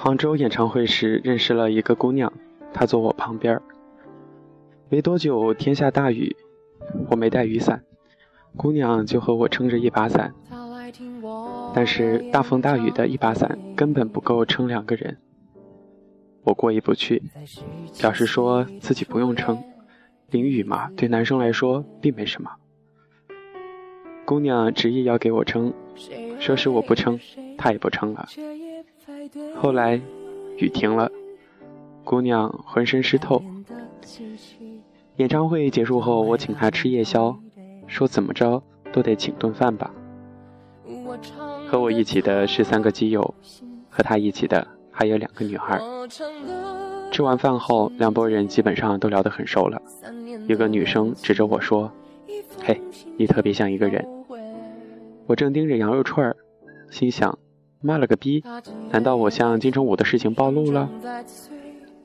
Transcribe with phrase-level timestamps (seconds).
[0.00, 2.32] 杭州演唱会时认识了一个姑娘，
[2.72, 3.60] 她坐我旁边。
[4.88, 6.36] 没多久，天下大雨，
[7.10, 7.82] 我没带雨伞，
[8.56, 10.32] 姑娘就和我撑着一把伞。
[11.74, 15.18] 但是大风大雨的一把伞根本不够撑两个人。
[16.44, 17.20] 我过意不去，
[18.00, 19.60] 表示说自己不用撑，
[20.30, 22.52] 淋雨嘛，对男生来说并没什么。
[24.24, 25.74] 姑娘执意要给我撑，
[26.38, 27.18] 说是我不撑，
[27.58, 28.28] 她也不撑了。
[29.56, 30.00] 后来
[30.56, 31.10] 雨停了，
[32.04, 33.42] 姑娘浑身湿透。
[35.16, 37.38] 演唱会结束后，我请她吃夜宵，
[37.86, 39.90] 说怎么着都得请顿饭吧。
[41.66, 43.34] 和我一起的是三个基友，
[43.90, 45.80] 和她一起的还有两个女孩。
[47.10, 49.82] 吃完饭后，两拨人基本上都聊得很熟了。
[50.46, 51.90] 有个女生指着我说
[52.62, 52.80] ：“嘿，
[53.16, 54.06] 你特别像一个人。”
[55.26, 56.36] 我正盯着羊肉串儿，
[56.90, 57.38] 心想：
[57.80, 58.42] 妈了个逼！
[58.90, 60.88] 难道我向金城武的事情暴露了？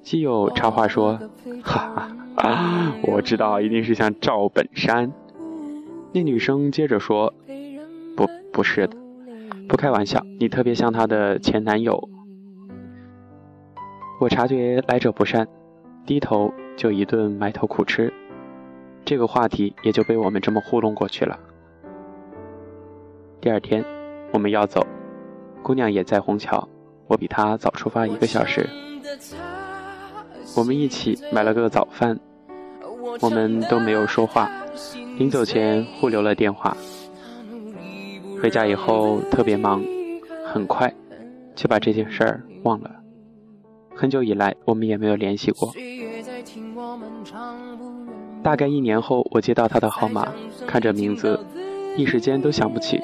[0.03, 1.19] 基友插话说
[1.63, 5.11] ：“哈哈，我知道一定是像赵本山。”
[6.13, 7.33] 那女生接着说
[8.15, 8.95] ：“不，不是的，
[9.67, 12.09] 不开玩笑，你特别像他的前男友。”
[14.21, 15.47] 我察觉来者不善，
[16.05, 18.13] 低头就一顿埋头苦吃，
[19.03, 21.39] 这个话题也就被我们这么糊弄过去了。
[23.41, 23.83] 第二天，
[24.31, 24.85] 我们要走，
[25.63, 26.67] 姑娘也在虹桥，
[27.07, 28.69] 我比她早出发一个小时。
[30.57, 32.19] 我们一起买了个早饭，
[33.21, 34.51] 我们都没有说话，
[35.17, 36.75] 临走前互留了电话。
[38.41, 39.81] 回家以后特别忙，
[40.45, 40.93] 很快
[41.55, 42.91] 就把这件事儿忘了。
[43.95, 45.73] 很久以来，我们也没有联系过。
[48.43, 50.27] 大概一年后，我接到她的号码，
[50.67, 51.39] 看着名字，
[51.95, 53.01] 一时间都想不起。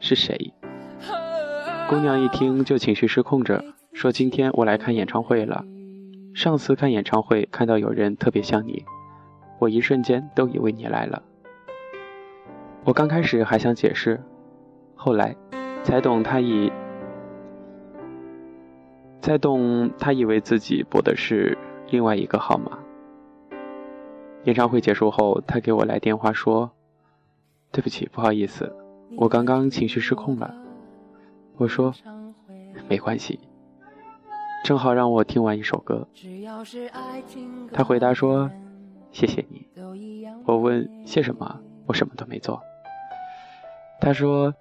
[0.00, 0.52] 是谁？
[1.88, 5.64] 姑娘一听就情绪失控着，说：“今天我来看演唱会了。
[6.34, 8.84] 上次看演唱会看到有人特别像你，
[9.58, 11.22] 我一瞬间都以为你来了。”
[12.84, 14.20] 我刚开始还想解释，
[14.96, 15.34] 后来
[15.82, 16.70] 才懂他以
[19.22, 21.56] 才懂他以为自己拨的是
[21.90, 22.78] 另外一个号码。
[24.44, 26.70] 演唱会结束后，他给我来电话说
[27.72, 28.70] ：“对不起，不好意思。”
[29.16, 30.54] 我刚刚情绪失控了，
[31.58, 31.92] 我说
[32.88, 33.40] 没关系，
[34.64, 36.06] 正好让我听完一首歌。
[37.72, 38.48] 他回答说
[39.10, 39.66] 谢谢你。
[40.46, 41.60] 我问谢什么？
[41.86, 42.62] 我什么都没做。
[44.00, 44.54] 他说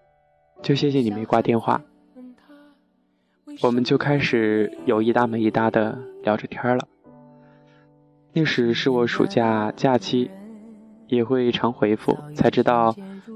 [0.63, 1.81] 就谢谢你没挂电话。
[3.61, 6.87] 我们就开始有一搭没一搭的聊着天了。
[8.33, 10.29] 那时是我暑假假期，
[11.07, 12.95] 也会常回复，才知道。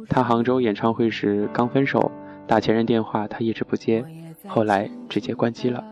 [0.09, 2.10] 他杭州演唱会时刚分手，
[2.51, 4.03] 打前任电话他一直不接，
[4.45, 5.85] 后来直接关机了。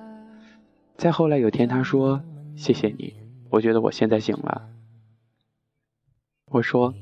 [0.98, 2.22] 再后来有天他说
[2.54, 3.16] ：“谢谢你，
[3.50, 4.68] 我觉得我现在醒了。”
[6.52, 6.94] 我说：“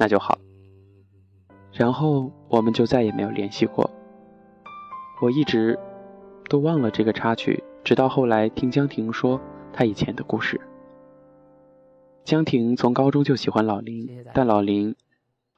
[0.00, 0.38] 那就好。”
[1.72, 3.90] 然后我们就再也没有联系过。
[5.20, 5.78] 我一直
[6.48, 9.38] 都忘了这个插曲，直到后来听江婷说
[9.74, 10.58] 她以前的故事。
[12.24, 14.96] 江婷从高中就喜欢老林，但老林。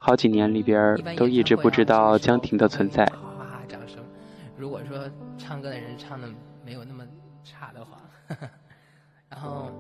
[0.03, 3.05] 好几年里边都一直不知道江婷的存在。
[3.05, 4.03] 哈哈，掌声！
[4.57, 4.99] 如果说
[5.37, 6.27] 唱歌的人唱的
[6.65, 7.07] 没有那么
[7.45, 8.01] 差的话，
[9.29, 9.71] 然后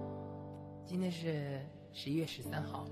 [0.84, 1.58] 今天是
[1.94, 2.86] 十一月十三号，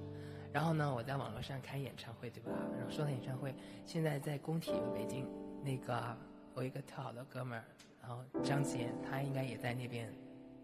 [0.55, 2.50] 然后呢，我在网络上开演唱会，对吧？
[2.78, 5.27] 然后说到演唱会，现在在工体北京
[5.62, 6.17] 那个
[6.55, 7.65] 我一个特好的哥们儿，
[8.00, 10.11] 然后张杰，他应该也在那边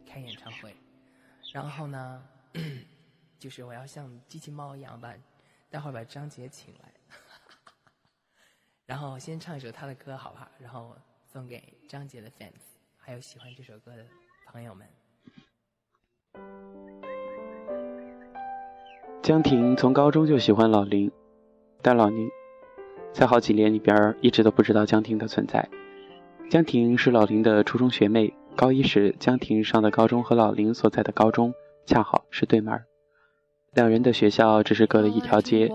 [0.06, 0.74] 开演唱会。
[1.52, 2.22] 然后呢，
[3.38, 5.12] 就是我要像机器猫一样把。
[5.74, 6.88] 待会儿把张杰请来，
[8.86, 10.46] 然后先唱一首他的歌，好不好？
[10.60, 10.96] 然后
[11.26, 12.52] 送给张杰的 fans，
[12.96, 14.06] 还有喜欢这首歌的
[14.46, 14.86] 朋友们。
[19.20, 21.10] 江婷从高中就喜欢老林，
[21.82, 22.30] 但老林
[23.12, 25.68] 在好几年里边一直都不知道江婷的存在。
[26.48, 31.52] 江婷是老林的初中学妹，高一时江婷上的高中和老林所在的高中
[31.84, 32.80] 恰好是对门。
[33.74, 35.68] 两人的学校只是隔了一条街。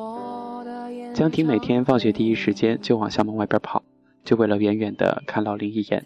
[1.14, 3.84] 江婷每天放学第一时间就往校门外边跑，
[4.24, 6.04] 就为了远远的看老林一眼。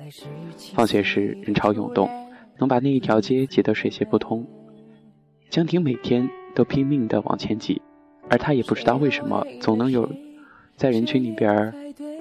[0.74, 2.10] 放学时人潮涌动，
[2.58, 4.46] 能把那一条街挤得水泄不通。
[5.52, 7.80] 江婷每天都拼命的往前挤，
[8.28, 10.10] 而她也不知道为什么总能有
[10.76, 11.72] 在人群里边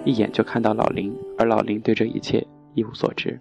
[0.04, 3.40] 一眼就看到老林，而老林对这一切一无所知。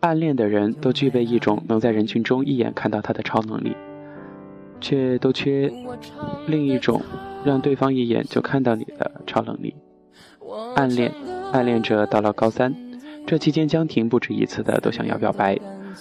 [0.00, 3.76] 暗恋的人都具备一种能在人群中一眼看到他的超能力。
[4.80, 5.72] 却都缺
[6.46, 7.00] 另一种
[7.44, 9.74] 让对方一眼就看到你的超能力。
[10.74, 11.12] 暗恋，
[11.52, 12.74] 暗恋着到了高三，
[13.26, 15.58] 这期间，江婷不止一次的都想要表白，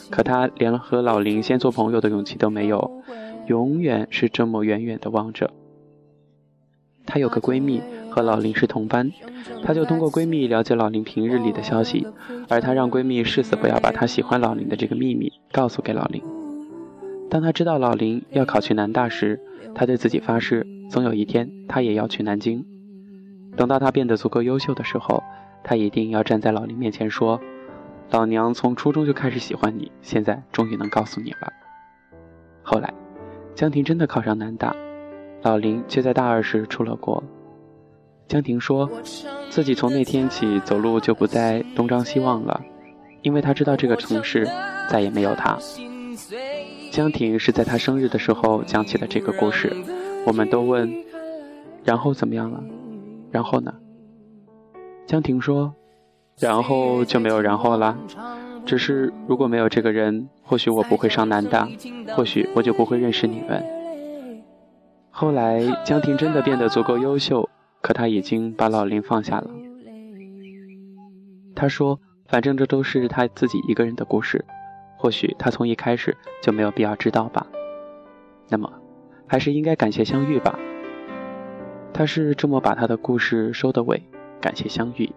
[0.09, 3.03] 可她连和老林先做朋友的勇气都没有，
[3.47, 5.51] 永远是这么远远的望着。
[7.06, 9.12] 她有个闺蜜和老林是同班，
[9.63, 12.07] 她就通过闺蜜了解老林平日里的消息，
[12.47, 16.21] 而她让闺蜜誓死不要把她喜欢老林的这个秘密告诉给老林。
[17.29, 19.39] 当他知道老林要考去南大时，
[19.75, 22.65] 他对自己发誓，总有一天他也要去南京。
[23.56, 25.24] 等到他变得足够优秀的时候。
[25.63, 27.38] 他一定要站在老林面前说
[28.12, 31.51] ：“老娘从初中就开始喜欢你，现在终于能告诉你了。”
[32.63, 32.94] 后来，
[33.53, 34.74] 江婷真的考上南大，
[35.41, 37.21] 老林却在大二时出了国。
[38.29, 38.89] 江婷说
[39.50, 42.62] 自己从那天起走路就不再东张西望了，
[43.24, 44.47] 因为他知道这个城市
[44.89, 45.57] 再也没有他。
[46.98, 49.72] 江婷是在他生日的时候讲起了这个故事，
[50.26, 50.92] 我们都问
[51.86, 52.64] ：“然后怎么样了？
[53.30, 53.72] 然后呢？”
[55.06, 55.76] 江婷说
[56.42, 57.96] ：“然后就没有然后了，
[58.66, 61.70] 只是如果没有这个人，或许我不会上南大，
[62.16, 63.64] 或许我就不会认识你们。”
[65.14, 67.48] 后来，江婷真的变得足够优秀，
[67.80, 69.48] 可她已经把老林放下了。
[71.54, 74.44] 他说：“反正这都是他自己一个人的故事，
[74.98, 77.48] 或许他从一开始就没有必要知道吧。
[78.50, 78.72] 那么，
[79.28, 80.60] 还是应该感谢相遇吧。”
[81.94, 84.04] 他是这么把他的故事收的尾。
[84.40, 85.10] 感谢相遇。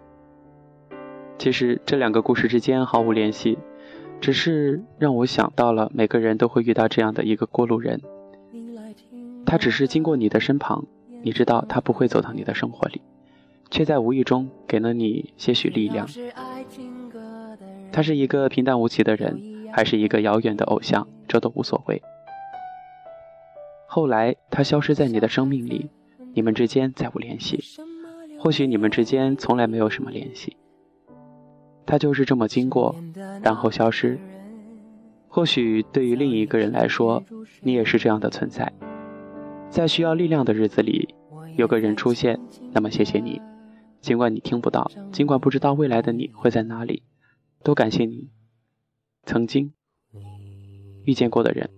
[1.37, 3.59] 其实这两个故事之间毫无联系，
[4.19, 8.01] 只是让我想到了每个人都会遇到这样的一个过路人。
[9.45, 10.87] 他只是经过你的身旁，
[11.21, 12.99] 你知道他不会走到你的生活里，
[13.69, 16.07] 却在无意中给了你些许力量。
[17.91, 19.39] 他是一个平淡无奇的人，
[19.71, 22.01] 还是一个遥远的偶像，这都无所谓。
[23.87, 25.89] 后来他消失在你的生命里，
[26.33, 27.63] 你们之间再无联系。
[28.39, 30.57] 或许你们之间从来没有什么联系，
[31.85, 32.95] 他就是这么经过，
[33.43, 34.19] 然后消失。
[35.27, 37.23] 或许对于另一个人来说，
[37.61, 38.71] 你也是这样的存在，
[39.69, 41.13] 在需要力量的日子里，
[41.55, 42.39] 有个人出现，
[42.71, 43.41] 那么谢谢你。
[43.99, 47.03] 尽管你听不到，尽管不知道未来的你会在哪里，
[47.61, 48.29] 都感谢你
[49.23, 49.73] 曾经
[51.05, 51.69] 遇见过的人。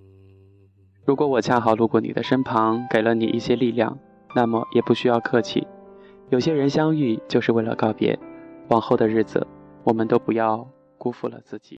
[1.06, 3.98] 如果我恰好路过你的身旁，给了你一些力量，
[4.36, 5.68] 那么也不需要客气。
[6.30, 8.18] 有些人相遇就是为了告别，
[8.69, 9.45] 往后的日子，
[9.84, 10.68] 我们都不要
[10.98, 11.72] 辜负了自己。